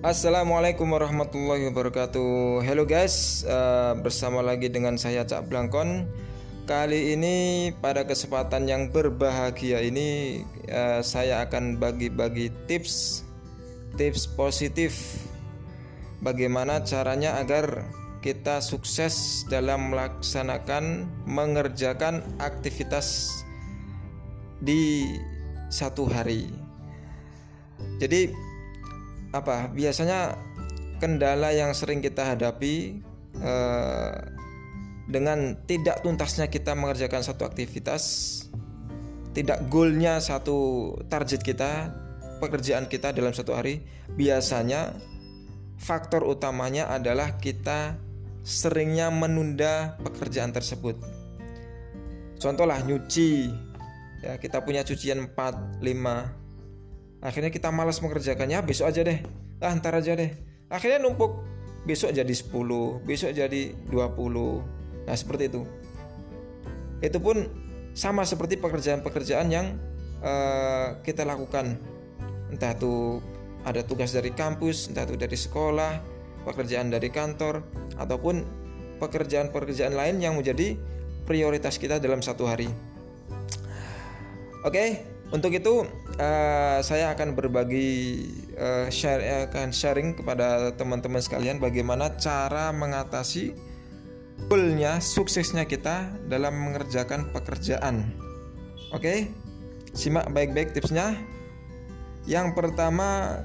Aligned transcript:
Assalamualaikum 0.00 0.96
warahmatullahi 0.96 1.68
wabarakatuh. 1.68 2.64
Hello 2.64 2.88
guys, 2.88 3.44
uh, 3.44 3.92
bersama 4.00 4.40
lagi 4.40 4.72
dengan 4.72 4.96
saya 4.96 5.28
Cak 5.28 5.52
Blangkon. 5.52 6.08
Kali 6.64 7.12
ini 7.12 7.68
pada 7.84 8.08
kesempatan 8.08 8.64
yang 8.64 8.88
berbahagia 8.88 9.84
ini 9.84 10.40
uh, 10.72 11.04
saya 11.04 11.44
akan 11.44 11.76
bagi-bagi 11.76 12.48
tips 12.64 13.28
tips 14.00 14.24
positif 14.24 15.20
bagaimana 16.24 16.80
caranya 16.80 17.36
agar 17.36 17.84
kita 18.24 18.64
sukses 18.64 19.44
dalam 19.52 19.92
melaksanakan 19.92 21.12
mengerjakan 21.28 22.24
aktivitas 22.40 23.28
di 24.64 25.12
satu 25.68 26.08
hari. 26.08 26.48
Jadi 28.00 28.49
apa? 29.30 29.70
Biasanya 29.70 30.36
kendala 31.00 31.50
yang 31.54 31.72
sering 31.72 32.04
kita 32.04 32.36
hadapi 32.36 33.00
eh, 33.40 34.14
dengan 35.10 35.58
tidak 35.66 36.04
tuntasnya 36.04 36.46
kita 36.46 36.76
mengerjakan 36.76 37.24
satu 37.24 37.48
aktivitas 37.48 38.02
tidak 39.30 39.66
goalnya 39.70 40.18
satu 40.18 40.92
target 41.06 41.40
kita 41.42 41.94
pekerjaan 42.42 42.86
kita 42.90 43.14
dalam 43.14 43.30
satu 43.30 43.54
hari 43.54 43.82
biasanya 44.14 44.94
faktor 45.80 46.26
utamanya 46.28 46.92
adalah 46.92 47.40
kita 47.40 47.96
seringnya 48.44 49.08
menunda 49.08 49.96
pekerjaan 50.04 50.52
tersebut. 50.52 50.96
Contohlah 52.40 52.80
nyuci. 52.84 53.52
Ya 54.20 54.36
kita 54.36 54.60
punya 54.60 54.84
cucian 54.84 55.32
4 55.32 55.80
5 55.80 56.49
akhirnya 57.20 57.52
kita 57.52 57.68
malas 57.68 58.00
mengerjakannya 58.00 58.60
besok 58.64 58.92
aja 58.92 59.04
deh. 59.04 59.20
Ah 59.60 59.72
ntar 59.76 59.96
aja 59.96 60.16
deh. 60.16 60.32
Akhirnya 60.72 61.00
numpuk. 61.00 61.44
Besok 61.80 62.12
jadi 62.12 62.28
10 62.28 63.08
besok 63.08 63.32
jadi 63.32 63.72
20 63.88 65.08
nah 65.08 65.16
seperti 65.16 65.48
itu. 65.48 65.64
Itu 67.00 67.18
pun 67.24 67.48
sama 67.96 68.28
seperti 68.28 68.60
pekerjaan-pekerjaan 68.60 69.48
yang 69.48 69.80
uh, 70.20 71.00
kita 71.00 71.24
lakukan. 71.24 71.80
Entah 72.52 72.76
itu 72.76 73.24
ada 73.64 73.80
tugas 73.84 74.12
dari 74.12 74.32
kampus 74.32 74.92
entah 74.92 75.04
itu 75.04 75.16
dari 75.20 75.36
sekolah 75.36 75.92
pekerjaan 76.48 76.88
dari 76.88 77.12
kantor 77.12 77.60
ataupun 78.00 78.44
pekerjaan-pekerjaan 79.00 79.92
lain 79.92 80.20
yang 80.20 80.36
menjadi 80.36 80.76
prioritas 81.28 81.76
kita 81.76 82.00
dalam 82.00 82.24
satu 82.24 82.48
hari. 82.48 82.68
Oke 84.64 85.00
untuk 85.30 85.54
itu 85.54 85.86
uh, 86.18 86.78
saya 86.82 87.14
akan 87.14 87.38
berbagi 87.38 87.88
uh, 88.58 88.90
share 88.90 89.46
akan 89.46 89.70
sharing 89.70 90.18
kepada 90.18 90.74
teman-teman 90.74 91.22
sekalian 91.22 91.62
bagaimana 91.62 92.18
cara 92.18 92.74
mengatasi 92.74 93.54
goalnya 94.50 94.98
suksesnya 94.98 95.70
kita 95.70 96.10
dalam 96.26 96.56
mengerjakan 96.58 97.30
pekerjaan. 97.30 98.10
Oke, 98.90 99.30
simak 99.94 100.26
baik-baik 100.34 100.74
tipsnya. 100.74 101.14
Yang 102.26 102.58
pertama 102.58 103.38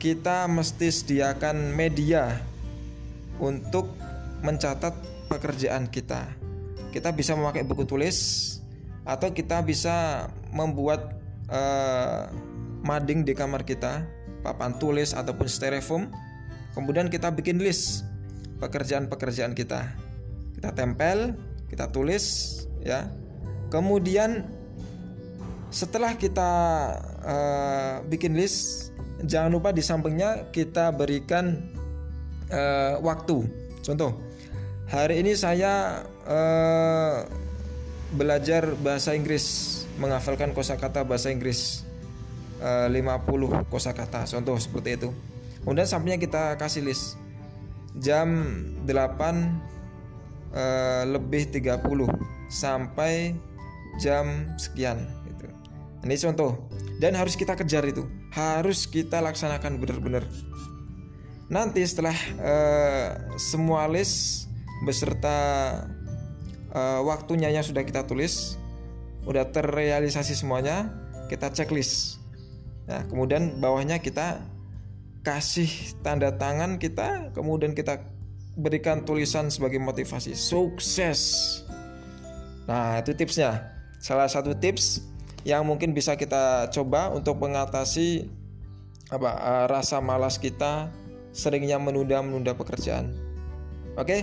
kita 0.00 0.48
mesti 0.48 0.88
sediakan 0.88 1.76
media 1.76 2.40
untuk 3.36 3.92
mencatat 4.40 4.96
pekerjaan 5.28 5.88
kita. 5.92 6.32
Kita 6.92 7.12
bisa 7.12 7.36
memakai 7.36 7.60
buku 7.66 7.84
tulis 7.84 8.16
atau 9.04 9.36
kita 9.36 9.60
bisa 9.60 10.28
membuat 10.54 11.18
uh, 11.50 12.30
mading 12.86 13.26
di 13.26 13.34
kamar 13.34 13.66
kita 13.66 14.06
papan 14.46 14.78
tulis 14.78 15.12
ataupun 15.12 15.50
styrofoam. 15.50 16.08
Kemudian 16.72 17.10
kita 17.10 17.34
bikin 17.34 17.58
list 17.58 18.06
pekerjaan-pekerjaan 18.62 19.52
kita. 19.52 19.90
Kita 20.54 20.70
tempel 20.70 21.34
kita 21.66 21.90
tulis 21.90 22.24
ya. 22.80 23.10
Kemudian 23.68 24.46
setelah 25.74 26.14
kita 26.14 26.52
uh, 27.26 27.94
bikin 28.06 28.38
list 28.38 28.94
jangan 29.26 29.50
lupa 29.58 29.74
di 29.74 29.82
sampingnya 29.82 30.54
kita 30.54 30.94
berikan 30.94 31.58
uh, 32.54 33.02
waktu. 33.02 33.42
Contoh 33.82 34.14
hari 34.86 35.24
ini 35.24 35.34
saya 35.34 36.04
uh, 36.28 37.26
belajar 38.14 38.78
bahasa 38.78 39.16
Inggris, 39.18 39.82
menghafalkan 39.98 40.50
kosakata 40.50 41.06
bahasa 41.06 41.30
Inggris 41.30 41.86
uh, 42.58 42.90
50 42.90 43.70
kosakata, 43.70 44.26
contoh 44.26 44.56
seperti 44.58 44.98
itu. 44.98 45.10
Kemudian 45.62 45.88
sampingnya 45.88 46.20
kita 46.20 46.42
kasih 46.60 46.84
list 46.84 47.16
jam 47.96 48.28
8 48.84 48.90
uh, 48.90 49.40
eh, 50.52 51.04
lebih 51.08 51.48
30 51.48 51.80
sampai 52.52 53.32
jam 53.96 54.50
sekian 54.60 55.08
gitu. 55.24 55.46
Ini 56.04 56.14
contoh 56.20 56.68
dan 57.00 57.16
harus 57.16 57.38
kita 57.38 57.56
kejar 57.56 57.86
itu, 57.88 58.04
harus 58.34 58.84
kita 58.84 59.24
laksanakan 59.24 59.80
benar-benar. 59.80 60.26
Nanti 61.48 61.80
setelah 61.86 62.16
uh, 62.42 63.08
semua 63.40 63.88
list 63.88 64.46
beserta 64.84 65.38
waktunya 67.06 67.54
yang 67.54 67.62
sudah 67.62 67.86
kita 67.86 68.02
tulis 68.02 68.58
udah 69.24 69.48
terrealisasi 69.50 70.36
semuanya 70.36 70.92
kita 71.32 71.52
checklist. 71.52 72.20
Nah 72.84 73.04
kemudian 73.08 73.60
bawahnya 73.60 74.00
kita 74.00 74.44
kasih 75.24 75.68
tanda 76.04 76.36
tangan 76.36 76.76
kita 76.76 77.32
kemudian 77.32 77.72
kita 77.72 78.04
berikan 78.54 79.02
tulisan 79.02 79.48
sebagai 79.48 79.80
motivasi. 79.80 80.36
Sukses. 80.36 81.20
Nah 82.68 83.00
itu 83.00 83.16
tipsnya. 83.16 83.72
Salah 83.98 84.28
satu 84.28 84.52
tips 84.52 85.00
yang 85.48 85.64
mungkin 85.64 85.96
bisa 85.96 86.16
kita 86.16 86.68
coba 86.72 87.08
untuk 87.12 87.40
mengatasi 87.40 88.28
apa 89.12 89.30
uh, 89.36 89.64
rasa 89.68 90.00
malas 90.00 90.40
kita 90.40 90.92
seringnya 91.32 91.80
menunda-menunda 91.80 92.56
pekerjaan. 92.56 93.12
Oke? 93.96 94.04
okay? 94.04 94.20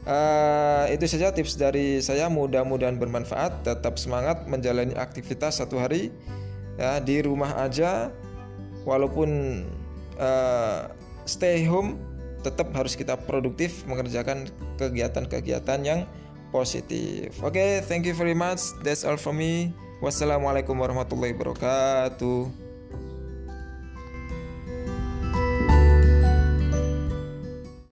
Uh, 0.00 0.88
itu 0.88 1.04
saja 1.04 1.32
tips 1.32 1.60
dari 1.60 2.00
saya. 2.00 2.28
Mudah-mudahan 2.32 2.96
bermanfaat. 2.96 3.64
Tetap 3.64 4.00
semangat 4.00 4.48
menjalani 4.48 4.96
aktivitas 4.96 5.60
satu 5.60 5.80
hari 5.80 6.12
ya 6.80 7.00
di 7.00 7.20
rumah 7.20 7.56
aja. 7.60 8.08
Walaupun 8.88 9.62
uh, 10.16 10.88
stay 11.28 11.68
home 11.68 12.00
tetap 12.40 12.72
harus 12.72 12.96
kita 12.96 13.20
produktif 13.20 13.84
mengerjakan 13.84 14.48
kegiatan-kegiatan 14.80 15.80
yang 15.84 16.00
positif. 16.48 17.36
Oke 17.44 17.60
okay, 17.60 17.70
thank 17.84 18.08
you 18.08 18.16
very 18.16 18.34
much. 18.34 18.64
That's 18.80 19.04
all 19.04 19.20
from 19.20 19.38
me. 19.38 19.76
Wassalamualaikum 20.00 20.72
warahmatullahi 20.80 21.36
wabarakatuh 21.36 22.69